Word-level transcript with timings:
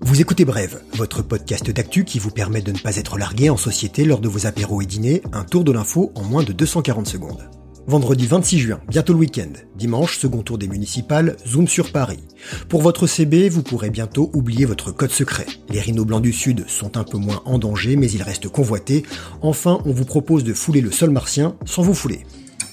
Vous 0.00 0.20
écoutez 0.20 0.44
Brève, 0.44 0.82
votre 0.94 1.22
podcast 1.22 1.70
d'actu 1.70 2.04
qui 2.04 2.18
vous 2.18 2.30
permet 2.30 2.62
de 2.62 2.72
ne 2.72 2.78
pas 2.78 2.96
être 2.96 3.18
largué 3.18 3.50
en 3.50 3.56
société 3.56 4.04
lors 4.04 4.20
de 4.20 4.28
vos 4.28 4.46
apéros 4.46 4.80
et 4.80 4.86
dîners, 4.86 5.22
un 5.32 5.44
tour 5.44 5.62
de 5.62 5.72
l'info 5.72 6.12
en 6.14 6.24
moins 6.24 6.42
de 6.42 6.52
240 6.52 7.06
secondes. 7.06 7.50
Vendredi 7.86 8.26
26 8.26 8.58
juin, 8.58 8.80
bientôt 8.88 9.12
le 9.12 9.18
week-end. 9.18 9.52
Dimanche, 9.76 10.18
second 10.18 10.42
tour 10.42 10.58
des 10.58 10.68
municipales, 10.68 11.36
zoom 11.46 11.68
sur 11.68 11.92
Paris. 11.92 12.22
Pour 12.68 12.82
votre 12.82 13.06
CB, 13.06 13.48
vous 13.48 13.62
pourrez 13.62 13.90
bientôt 13.90 14.30
oublier 14.32 14.64
votre 14.64 14.92
code 14.92 15.10
secret. 15.10 15.46
Les 15.68 15.80
rhinos 15.80 16.06
blancs 16.06 16.22
du 16.22 16.32
Sud 16.32 16.68
sont 16.68 16.96
un 16.96 17.04
peu 17.04 17.18
moins 17.18 17.42
en 17.44 17.58
danger, 17.58 17.96
mais 17.96 18.10
ils 18.10 18.22
restent 18.22 18.48
convoités. 18.48 19.04
Enfin, 19.42 19.80
on 19.84 19.92
vous 19.92 20.04
propose 20.04 20.44
de 20.44 20.54
fouler 20.54 20.80
le 20.80 20.92
sol 20.92 21.10
martien 21.10 21.56
sans 21.64 21.82
vous 21.82 21.94
fouler. 21.94 22.24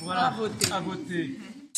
Voilà. 0.04 0.34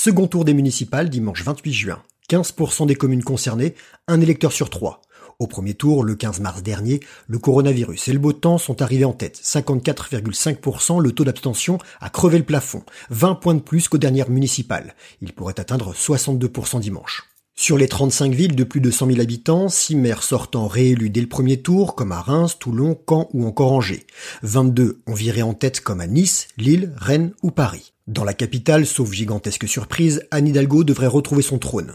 Second 0.02 0.27
tour 0.27 0.45
des 0.45 0.54
municipales, 0.54 1.09
dimanche 1.09 1.43
28 1.43 1.73
juin. 1.73 2.02
15% 2.29 2.88
des 2.88 2.95
communes 2.95 3.21
concernées, 3.21 3.75
un 4.07 4.21
électeur 4.21 4.54
sur 4.54 4.69
trois. 4.69 5.01
Au 5.39 5.46
premier 5.46 5.73
tour, 5.73 6.06
le 6.06 6.15
15 6.15 6.39
mars 6.39 6.64
dernier, 6.64 7.01
le 7.28 7.37
coronavirus 7.37 8.07
et 8.07 8.14
le 8.14 8.20
beau 8.20 8.32
temps 8.32 8.57
sont 8.57 8.82
arrivés 8.82 9.04
en 9.04 9.11
tête. 9.11 9.37
54,5%, 9.43 11.01
le 11.01 11.11
taux 11.11 11.25
d'abstention 11.25 11.79
a 12.00 12.09
crevé 12.09 12.37
le 12.37 12.46
plafond. 12.46 12.83
20 13.09 13.36
points 13.36 13.56
de 13.56 13.59
plus 13.59 13.89
qu'aux 13.89 13.97
dernières 13.97 14.29
municipales. 14.29 14.96
Il 15.20 15.33
pourrait 15.33 15.59
atteindre 15.59 15.93
62% 15.93 16.79
dimanche. 16.79 17.25
Sur 17.56 17.78
les 17.78 17.89
35 17.89 18.34
villes 18.34 18.56
de 18.56 18.64
plus 18.64 18.79
de 18.79 18.92
100 18.92 19.07
000 19.07 19.20
habitants, 19.20 19.68
6 19.68 19.97
maires 19.97 20.23
sortant 20.23 20.70
réélus 20.70 21.09
dès 21.09 21.20
le 21.20 21.28
premier 21.28 21.61
tour, 21.61 21.95
comme 21.95 22.14
à 22.14 22.21
Reims, 22.21 22.56
Toulon, 22.57 22.97
Caen 23.06 23.28
ou 23.34 23.45
encore 23.45 23.73
Angers. 23.73 24.07
22 24.43 25.01
ont 25.07 25.14
viré 25.14 25.42
en 25.42 25.54
tête 25.54 25.81
comme 25.81 26.00
à 26.00 26.07
Nice, 26.07 26.47
Lille, 26.56 26.93
Rennes 26.95 27.34
ou 27.43 27.51
Paris. 27.51 27.92
Dans 28.09 28.23
la 28.23 28.33
capitale, 28.33 28.87
sauf 28.87 29.11
gigantesque 29.11 29.68
surprise, 29.68 30.25
Anne 30.31 30.47
Hidalgo 30.47 30.83
devrait 30.83 31.05
retrouver 31.05 31.43
son 31.43 31.59
trône. 31.59 31.93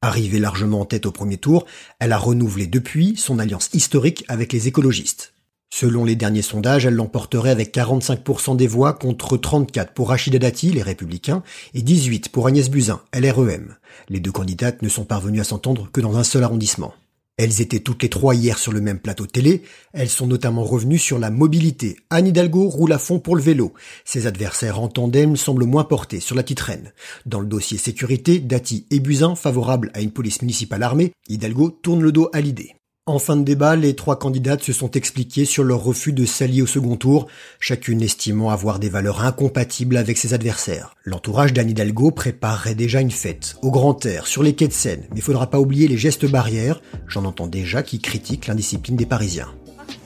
Arrivée 0.00 0.38
largement 0.38 0.82
en 0.82 0.84
tête 0.84 1.06
au 1.06 1.10
premier 1.10 1.38
tour, 1.38 1.66
elle 1.98 2.12
a 2.12 2.18
renouvelé 2.18 2.68
depuis 2.68 3.16
son 3.16 3.40
alliance 3.40 3.70
historique 3.72 4.24
avec 4.28 4.52
les 4.52 4.68
écologistes. 4.68 5.34
Selon 5.68 6.04
les 6.04 6.14
derniers 6.14 6.42
sondages, 6.42 6.86
elle 6.86 6.94
l'emporterait 6.94 7.50
avec 7.50 7.74
45% 7.74 8.56
des 8.56 8.68
voix 8.68 8.92
contre 8.92 9.36
34 9.36 9.92
pour 9.92 10.10
Rachida 10.10 10.38
Dati, 10.38 10.70
les 10.70 10.82
Républicains, 10.82 11.42
et 11.74 11.82
18 11.82 12.28
pour 12.28 12.46
Agnès 12.46 12.70
Buzyn, 12.70 13.00
LREM. 13.12 13.74
Les 14.08 14.20
deux 14.20 14.30
candidates 14.30 14.82
ne 14.82 14.88
sont 14.88 15.04
parvenues 15.04 15.40
à 15.40 15.44
s'entendre 15.44 15.90
que 15.90 16.00
dans 16.00 16.16
un 16.16 16.22
seul 16.22 16.44
arrondissement. 16.44 16.94
Elles 17.38 17.60
étaient 17.60 17.80
toutes 17.80 18.02
les 18.02 18.08
trois 18.08 18.34
hier 18.34 18.58
sur 18.58 18.72
le 18.72 18.80
même 18.80 18.98
plateau 18.98 19.26
télé. 19.26 19.62
Elles 19.92 20.08
sont 20.08 20.26
notamment 20.26 20.64
revenues 20.64 20.98
sur 20.98 21.18
la 21.18 21.30
mobilité. 21.30 21.96
Anne 22.08 22.28
Hidalgo 22.28 22.68
roule 22.68 22.94
à 22.94 22.98
fond 22.98 23.18
pour 23.18 23.36
le 23.36 23.42
vélo. 23.42 23.74
Ses 24.06 24.26
adversaires 24.26 24.80
en 24.80 24.88
tandem 24.88 25.36
semblent 25.36 25.66
moins 25.66 25.84
portés 25.84 26.20
sur 26.20 26.34
la 26.34 26.42
petite 26.42 26.60
reine. 26.60 26.92
Dans 27.26 27.40
le 27.40 27.46
dossier 27.46 27.76
sécurité, 27.76 28.38
Dati 28.38 28.86
et 28.90 29.00
Buzyn, 29.00 29.34
favorables 29.34 29.90
à 29.92 30.00
une 30.00 30.12
police 30.12 30.40
municipale 30.40 30.82
armée, 30.82 31.12
Hidalgo 31.28 31.68
tourne 31.70 32.02
le 32.02 32.12
dos 32.12 32.30
à 32.32 32.40
l'idée. 32.40 32.75
En 33.08 33.20
fin 33.20 33.36
de 33.36 33.44
débat, 33.44 33.76
les 33.76 33.94
trois 33.94 34.18
candidates 34.18 34.64
se 34.64 34.72
sont 34.72 34.90
expliquées 34.90 35.44
sur 35.44 35.62
leur 35.62 35.84
refus 35.84 36.12
de 36.12 36.26
s'allier 36.26 36.60
au 36.60 36.66
second 36.66 36.96
tour, 36.96 37.28
chacune 37.60 38.02
estimant 38.02 38.50
avoir 38.50 38.80
des 38.80 38.88
valeurs 38.88 39.24
incompatibles 39.24 39.96
avec 39.96 40.18
ses 40.18 40.34
adversaires. 40.34 40.92
L'entourage 41.04 41.52
d'Anne 41.52 41.70
Hidalgo 41.70 42.10
préparerait 42.10 42.74
déjà 42.74 43.00
une 43.00 43.12
fête, 43.12 43.58
au 43.62 43.70
grand 43.70 44.04
air, 44.04 44.26
sur 44.26 44.42
les 44.42 44.56
quais 44.56 44.66
de 44.66 44.72
Seine, 44.72 45.06
mais 45.10 45.18
il 45.18 45.22
faudra 45.22 45.48
pas 45.48 45.60
oublier 45.60 45.86
les 45.86 45.96
gestes 45.96 46.28
barrières, 46.28 46.82
j'en 47.06 47.26
entends 47.26 47.46
déjà 47.46 47.84
qui 47.84 48.00
critiquent 48.00 48.48
l'indiscipline 48.48 48.96
des 48.96 49.06
Parisiens. 49.06 49.54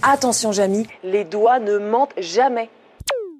Attention 0.02 0.52
Jamy, 0.52 0.86
les 1.02 1.24
doigts 1.24 1.58
ne 1.58 1.78
mentent 1.78 2.12
jamais. 2.18 2.68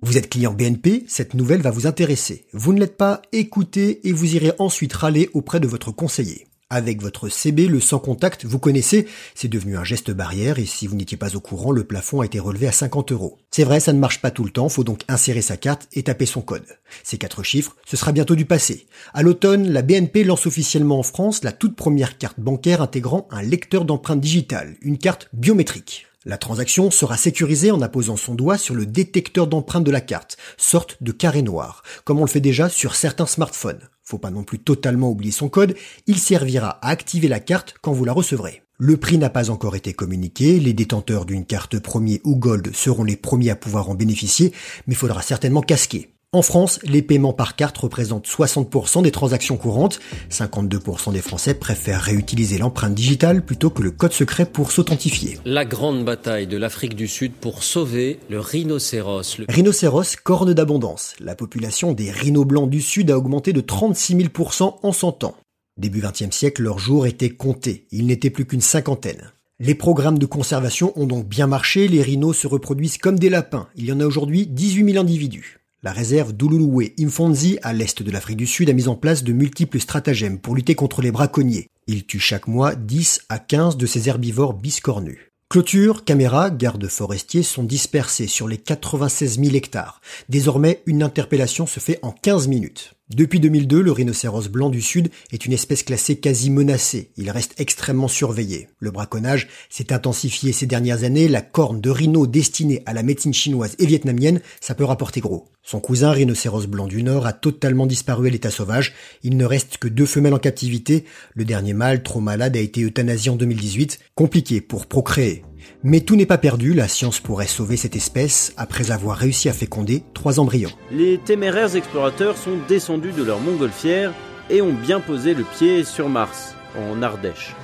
Vous 0.01 0.17
êtes 0.17 0.31
client 0.31 0.55
BNP, 0.55 1.05
cette 1.07 1.35
nouvelle 1.35 1.61
va 1.61 1.71
vous 1.71 1.87
intéresser. 1.87 2.47
Vous 2.55 2.73
ne 2.73 2.81
l'êtes 2.81 2.97
pas, 2.97 3.21
écoutez 3.33 4.09
et 4.09 4.13
vous 4.13 4.37
irez 4.37 4.53
ensuite 4.59 4.95
râler 4.95 5.29
auprès 5.35 5.61
de 5.61 5.69
votre 5.69 5.93
conseiller. 5.93 6.47
Avec 6.73 7.03
votre 7.03 7.29
CB, 7.29 7.67
le 7.67 7.81
sans 7.81 7.99
contact, 7.99 8.45
vous 8.45 8.61
connaissez, 8.61 9.09
c'est 9.35 9.49
devenu 9.49 9.77
un 9.77 9.83
geste 9.83 10.13
barrière 10.13 10.61
et 10.61 10.67
si 10.67 10.87
vous 10.87 10.95
n'étiez 10.95 11.17
pas 11.17 11.35
au 11.35 11.41
courant, 11.41 11.73
le 11.73 11.83
plafond 11.83 12.21
a 12.21 12.27
été 12.27 12.39
relevé 12.39 12.69
à 12.69 12.73
50 12.73 13.11
euros. 13.11 13.39
C'est 13.51 13.65
vrai, 13.65 13.81
ça 13.81 13.93
ne 13.93 13.99
marche 13.99 14.23
pas 14.23 14.31
tout 14.31 14.45
le 14.45 14.53
temps, 14.53 14.69
faut 14.69 14.85
donc 14.85 15.03
insérer 15.09 15.43
sa 15.43 15.57
carte 15.57 15.89
et 15.95 16.05
taper 16.05 16.27
son 16.27 16.43
code. 16.43 16.65
Ces 17.03 17.19
quatre 17.19 17.43
chiffres, 17.43 17.75
ce 17.85 17.97
sera 17.97 18.13
bientôt 18.13 18.37
du 18.37 18.45
passé. 18.45 18.87
À 19.15 19.25
l'automne, 19.25 19.69
la 19.69 19.83
BNP 19.83 20.23
lance 20.23 20.47
officiellement 20.47 21.01
en 21.01 21.03
France 21.03 21.43
la 21.43 21.51
toute 21.51 21.75
première 21.75 22.19
carte 22.19 22.39
bancaire 22.39 22.83
intégrant 22.83 23.27
un 23.33 23.43
lecteur 23.43 23.85
d'empreintes 23.85 24.21
digitales, 24.21 24.77
une 24.81 24.99
carte 24.99 25.29
biométrique. 25.33 26.07
La 26.25 26.39
transaction 26.39 26.93
sera 26.93 27.17
sécurisée 27.17 27.73
en 27.73 27.81
apposant 27.81 28.17
son 28.17 28.37
doigt 28.37 28.59
sur 28.59 28.77
le 28.77 28.87
détecteur 28.87 29.49
d'empreintes 29.49 29.85
de 29.85 29.91
la 29.91 30.03
carte, 30.03 30.37
sorte 30.57 30.99
de 31.01 31.11
carré 31.11 31.43
noir, 31.43 31.83
comme 32.05 32.19
on 32.19 32.25
le 32.25 32.31
fait 32.31 32.41
déjà 32.41 32.69
sur 32.69 32.95
certains 32.95 33.27
smartphones. 33.27 33.89
Faut 34.11 34.19
pas 34.19 34.33
non 34.33 34.43
plus 34.43 34.59
totalement 34.59 35.09
oublier 35.09 35.31
son 35.31 35.49
code, 35.49 35.77
il 36.09 36.19
servira 36.19 36.81
à 36.83 36.89
activer 36.89 37.29
la 37.29 37.39
carte 37.39 37.77
quand 37.81 37.93
vous 37.93 38.05
la 38.05 38.13
recevrez. 38.13 38.65
Le 38.77 38.97
prix 38.97 39.19
n'a 39.19 39.31
pas 39.31 39.51
encore 39.51 39.77
été 39.77 39.93
communiqué, 39.93 40.59
les 40.59 40.73
détenteurs 40.73 41.27
d'une 41.27 41.47
carte 41.47 41.79
premier 41.79 42.21
ou 42.25 42.35
gold 42.35 42.75
seront 42.75 43.05
les 43.05 43.17
premiers 43.17 43.51
à 43.51 43.57
pouvoir 43.57 43.89
en 43.89 43.95
bénéficier, 43.95 44.53
mais 44.89 44.95
il 44.95 44.97
faudra 44.97 45.23
certainement 45.23 45.61
casquer. 45.61 46.09
En 46.33 46.43
France, 46.43 46.79
les 46.85 47.03
paiements 47.03 47.33
par 47.33 47.57
carte 47.57 47.77
représentent 47.79 48.29
60% 48.29 49.03
des 49.03 49.11
transactions 49.11 49.57
courantes. 49.57 49.99
52% 50.31 51.13
des 51.13 51.23
Français 51.23 51.55
préfèrent 51.55 52.03
réutiliser 52.03 52.57
l'empreinte 52.57 52.95
digitale 52.95 53.45
plutôt 53.45 53.69
que 53.69 53.83
le 53.83 53.91
code 53.91 54.13
secret 54.13 54.47
pour 54.47 54.71
s'authentifier. 54.71 55.41
La 55.45 55.65
grande 55.65 56.05
bataille 56.05 56.47
de 56.47 56.57
l'Afrique 56.57 56.95
du 56.95 57.09
Sud 57.09 57.33
pour 57.33 57.65
sauver 57.65 58.21
le 58.29 58.39
rhinocéros. 58.39 59.39
Le... 59.39 59.47
Rhinocéros, 59.49 60.15
corne 60.23 60.55
d'abondance. 60.55 61.15
La 61.19 61.35
population 61.35 61.95
des 61.95 62.13
rhinos 62.13 62.47
blancs 62.47 62.71
du 62.71 62.81
Sud 62.81 63.11
a 63.11 63.19
augmenté 63.19 63.53
de 63.53 63.61
36 63.61 64.15
000% 64.15 64.77
en 64.85 64.93
100 64.93 65.25
ans. 65.25 65.35
Début 65.79 66.01
20e 66.01 66.31
siècle, 66.31 66.63
leurs 66.63 66.79
jours 66.79 67.09
étaient 67.09 67.31
comptés. 67.31 67.89
Il 67.91 68.07
n'était 68.07 68.31
plus 68.31 68.45
qu'une 68.45 68.61
cinquantaine. 68.61 69.33
Les 69.59 69.75
programmes 69.75 70.19
de 70.19 70.27
conservation 70.27 70.93
ont 70.95 71.09
donc 71.09 71.27
bien 71.27 71.49
marché, 71.49 71.89
les 71.89 72.03
rhinos 72.03 72.39
se 72.39 72.47
reproduisent 72.47 72.99
comme 72.99 73.19
des 73.19 73.31
lapins. 73.31 73.67
Il 73.75 73.87
y 73.87 73.93
en 73.93 73.99
a 73.99 74.07
aujourd'hui 74.07 74.47
18 74.47 74.93
000 74.93 75.03
individus. 75.03 75.60
La 75.83 75.93
réserve 75.93 76.35
d'Ululuwe 76.35 76.93
Imfonzi, 77.01 77.59
à 77.63 77.73
l'est 77.73 78.03
de 78.03 78.11
l'Afrique 78.11 78.37
du 78.37 78.47
Sud, 78.47 78.69
a 78.69 78.75
mis 78.75 78.87
en 78.87 78.97
place 78.97 79.25
de 79.25 79.33
multiples 79.33 79.81
stratagèmes 79.81 80.39
pour 80.39 80.55
lutter 80.55 80.75
contre 80.75 81.01
les 81.01 81.11
braconniers. 81.11 81.71
Il 81.87 82.05
tue 82.05 82.19
chaque 82.19 82.49
mois 82.49 82.75
10 82.75 83.23
à 83.31 83.39
15 83.39 83.79
de 83.79 83.87
ces 83.87 84.11
herbivores 84.11 84.53
biscornus. 84.53 85.19
Clôture, 85.49 86.05
caméras, 86.05 86.51
gardes 86.51 86.87
forestiers 86.87 87.43
sont 87.43 87.65
dispersés 87.65 88.27
sur 88.27 88.47
les 88.47 88.59
96 88.59 89.41
000 89.43 89.57
hectares. 89.57 90.03
Désormais, 90.29 90.83
une 90.85 91.03
interpellation 91.03 91.67
se 91.67 91.81
fait 91.81 91.99
en 92.03 92.13
15 92.13 92.47
minutes. 92.49 92.93
Depuis 93.13 93.41
2002, 93.41 93.83
le 93.83 93.91
rhinocéros 93.91 94.49
blanc 94.49 94.69
du 94.69 94.81
Sud 94.81 95.11
est 95.33 95.45
une 95.45 95.53
espèce 95.53 95.83
classée 95.83 96.21
quasi 96.21 96.49
menacée. 96.49 97.11
Il 97.17 97.29
reste 97.29 97.61
extrêmement 97.61 98.07
surveillé. 98.07 98.69
Le 98.79 98.93
braconnage 98.93 99.49
s'est 99.69 99.93
intensifié 99.93 100.53
ces 100.53 100.67
dernières 100.67 101.03
années. 101.03 101.27
La 101.27 101.43
corne 101.43 101.81
de 101.81 101.91
rhino 101.91 102.29
destinée 102.29 102.85
à 102.87 102.93
la 102.93 103.03
médecine 103.03 103.35
chinoise 103.35 103.75
et 103.81 103.87
vietnamienne, 103.87 104.41
ça 104.61 104.77
peut 104.77 104.85
rapporter 104.85 105.21
gros. 105.21 105.49
Son 105.65 105.81
cousin 105.81 106.13
rhinocéros 106.13 106.69
blanc 106.69 106.87
du 106.87 107.03
Nord 107.03 107.27
a 107.27 107.33
totalement 107.33 107.87
disparu 107.87 108.29
à 108.29 108.31
l'état 108.31 108.51
sauvage. 108.51 108.95
Il 109.25 109.37
ne 109.37 109.45
reste 109.45 109.79
que 109.79 109.89
deux 109.89 110.07
femelles 110.07 110.35
en 110.35 110.39
captivité. 110.39 111.05
Le 111.35 111.45
dernier 111.45 111.73
mâle, 111.73 112.05
trop 112.05 112.21
malade, 112.21 112.57
a 112.57 112.61
été 112.61 112.83
euthanasié 112.83 113.33
en 113.33 113.37
2018. 113.37 113.99
Compliqué 114.15 114.61
pour 114.61 114.87
procréer. 114.87 115.43
Mais 115.83 116.01
tout 116.01 116.17
n'est 116.17 116.27
pas 116.27 116.39
perdu, 116.39 116.75
la 116.75 116.89
science 116.89 117.21
pourrait 117.21 117.47
sauver 117.47 117.77
cette 117.77 117.97
espèce 117.97 118.53
après 118.57 118.91
avoir 118.91 119.17
réussi 119.17 119.49
à 119.49 119.53
féconder 119.53 120.03
trois 120.15 120.41
embryons. 120.41 120.71
Les 120.91 121.19
téméraires 121.19 121.77
explorateurs 121.77 122.37
sont 122.37 122.59
descendus 122.69 123.13
de 123.13 123.23
leur 123.23 123.41
montgolfière 123.41 124.13
et 124.51 124.63
ont 124.63 124.75
bien 124.75 125.01
posé 125.01 125.35
le 125.35 125.45
pied 125.45 125.85
sur 125.85 126.09
Mars, 126.09 126.55
en 126.77 127.03
Ardèche. 127.03 127.55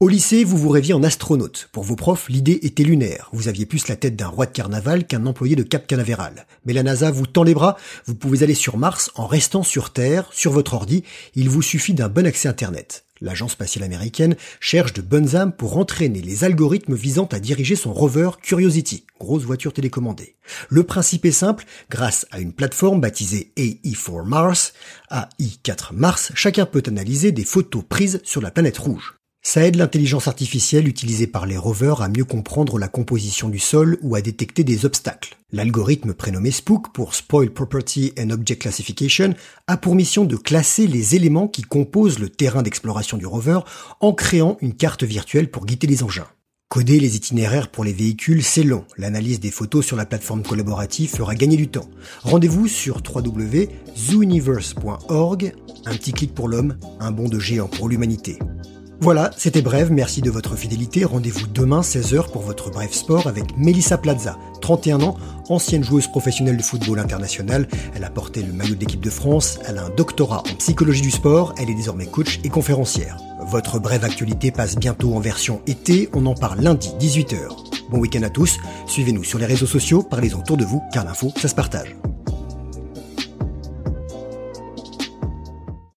Au 0.00 0.08
lycée, 0.08 0.44
vous 0.44 0.58
vous 0.58 0.68
rêviez 0.68 0.92
en 0.92 1.02
astronaute. 1.02 1.70
Pour 1.72 1.84
vos 1.84 1.96
profs, 1.96 2.28
l'idée 2.28 2.58
était 2.62 2.82
lunaire. 2.82 3.30
Vous 3.32 3.48
aviez 3.48 3.64
plus 3.64 3.88
la 3.88 3.96
tête 3.96 4.16
d'un 4.16 4.26
roi 4.26 4.44
de 4.44 4.50
carnaval 4.50 5.06
qu'un 5.06 5.24
employé 5.24 5.56
de 5.56 5.62
Cap 5.62 5.86
Canaveral. 5.86 6.46
Mais 6.66 6.72
la 6.72 6.82
NASA 6.82 7.10
vous 7.10 7.26
tend 7.26 7.44
les 7.44 7.54
bras. 7.54 7.78
Vous 8.04 8.14
pouvez 8.14 8.42
aller 8.42 8.54
sur 8.54 8.76
Mars 8.76 9.10
en 9.14 9.26
restant 9.26 9.62
sur 9.62 9.94
Terre, 9.94 10.28
sur 10.32 10.52
votre 10.52 10.74
ordi. 10.74 11.04
Il 11.36 11.48
vous 11.48 11.62
suffit 11.62 11.94
d'un 11.94 12.08
bon 12.08 12.26
accès 12.26 12.48
Internet. 12.48 13.03
L'agence 13.24 13.52
spatiale 13.52 13.86
américaine 13.86 14.36
cherche 14.60 14.92
de 14.92 15.00
bonnes 15.00 15.34
âmes 15.34 15.52
pour 15.52 15.78
entraîner 15.78 16.20
les 16.20 16.44
algorithmes 16.44 16.94
visant 16.94 17.24
à 17.32 17.40
diriger 17.40 17.74
son 17.74 17.94
rover 17.94 18.28
Curiosity, 18.42 19.06
grosse 19.18 19.44
voiture 19.44 19.72
télécommandée. 19.72 20.36
Le 20.68 20.82
principe 20.82 21.24
est 21.24 21.30
simple, 21.30 21.64
grâce 21.88 22.26
à 22.32 22.40
une 22.40 22.52
plateforme 22.52 23.00
baptisée 23.00 23.50
AI4 23.56 24.26
Mars, 24.26 24.74
AI4 25.10 25.94
Mars, 25.94 26.32
chacun 26.34 26.66
peut 26.66 26.82
analyser 26.86 27.32
des 27.32 27.46
photos 27.46 27.82
prises 27.88 28.20
sur 28.24 28.42
la 28.42 28.50
planète 28.50 28.76
rouge. 28.76 29.14
Ça 29.46 29.66
aide 29.66 29.76
l'intelligence 29.76 30.26
artificielle 30.26 30.88
utilisée 30.88 31.26
par 31.26 31.44
les 31.44 31.58
rovers 31.58 32.00
à 32.00 32.08
mieux 32.08 32.24
comprendre 32.24 32.78
la 32.78 32.88
composition 32.88 33.50
du 33.50 33.58
sol 33.58 33.98
ou 34.00 34.14
à 34.14 34.22
détecter 34.22 34.64
des 34.64 34.86
obstacles. 34.86 35.36
L'algorithme 35.52 36.14
prénommé 36.14 36.50
Spook 36.50 36.94
pour 36.94 37.14
Spoil 37.14 37.50
Property 37.50 38.14
and 38.18 38.30
Object 38.30 38.62
Classification 38.62 39.34
a 39.66 39.76
pour 39.76 39.96
mission 39.96 40.24
de 40.24 40.36
classer 40.36 40.86
les 40.86 41.14
éléments 41.14 41.46
qui 41.46 41.60
composent 41.60 42.18
le 42.18 42.30
terrain 42.30 42.62
d'exploration 42.62 43.18
du 43.18 43.26
rover 43.26 43.58
en 44.00 44.14
créant 44.14 44.56
une 44.62 44.72
carte 44.74 45.04
virtuelle 45.04 45.50
pour 45.50 45.66
guider 45.66 45.88
les 45.88 46.02
engins. 46.02 46.28
Coder 46.70 46.98
les 46.98 47.14
itinéraires 47.14 47.70
pour 47.70 47.84
les 47.84 47.92
véhicules, 47.92 48.42
c'est 48.42 48.62
long. 48.62 48.86
L'analyse 48.96 49.40
des 49.40 49.50
photos 49.50 49.84
sur 49.84 49.98
la 49.98 50.06
plateforme 50.06 50.42
collaborative 50.42 51.10
fera 51.10 51.34
gagner 51.34 51.58
du 51.58 51.68
temps. 51.68 51.90
Rendez-vous 52.22 52.66
sur 52.66 53.02
www.zooniverse.org. 53.06 55.52
Un 55.84 55.94
petit 55.94 56.14
clic 56.14 56.34
pour 56.34 56.48
l'homme, 56.48 56.78
un 56.98 57.10
bond 57.10 57.28
de 57.28 57.38
géant 57.38 57.68
pour 57.68 57.90
l'humanité. 57.90 58.38
Voilà, 59.00 59.30
c'était 59.36 59.60
Bref, 59.60 59.88
merci 59.90 60.22
de 60.22 60.30
votre 60.30 60.56
fidélité. 60.56 61.04
Rendez-vous 61.04 61.46
demain 61.46 61.80
16h 61.80 62.30
pour 62.30 62.42
votre 62.42 62.70
Bref 62.70 62.92
Sport 62.92 63.26
avec 63.26 63.56
Melissa 63.58 63.98
Plaza, 63.98 64.38
31 64.60 65.02
ans, 65.02 65.16
ancienne 65.48 65.84
joueuse 65.84 66.06
professionnelle 66.06 66.56
de 66.56 66.62
football 66.62 66.98
international. 66.98 67.68
Elle 67.94 68.04
a 68.04 68.10
porté 68.10 68.42
le 68.42 68.52
maillot 68.52 68.76
d'équipe 68.76 69.00
de 69.00 69.10
France, 69.10 69.58
elle 69.68 69.78
a 69.78 69.84
un 69.84 69.90
doctorat 69.90 70.42
en 70.50 70.56
psychologie 70.56 71.02
du 71.02 71.10
sport, 71.10 71.54
elle 71.58 71.70
est 71.70 71.74
désormais 71.74 72.06
coach 72.06 72.40
et 72.44 72.48
conférencière. 72.48 73.18
Votre 73.46 73.78
brève 73.78 74.04
actualité 74.04 74.50
passe 74.50 74.76
bientôt 74.76 75.14
en 75.14 75.20
version 75.20 75.60
été, 75.66 76.08
on 76.14 76.24
en 76.26 76.34
parle 76.34 76.60
lundi 76.60 76.90
18h. 76.98 77.90
Bon 77.90 77.98
week-end 77.98 78.22
à 78.22 78.30
tous, 78.30 78.58
suivez-nous 78.86 79.24
sur 79.24 79.38
les 79.38 79.46
réseaux 79.46 79.66
sociaux, 79.66 80.02
parlez 80.02 80.34
autour 80.34 80.56
de 80.56 80.64
vous, 80.64 80.82
car 80.92 81.04
l'info, 81.04 81.30
ça 81.36 81.48
se 81.48 81.54
partage. 81.54 81.94